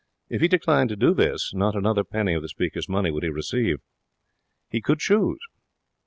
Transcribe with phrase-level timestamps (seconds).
[0.31, 3.29] If he declined to do this, not another penny of the speaker's money would he
[3.29, 3.81] receive.
[4.67, 5.37] He could choose.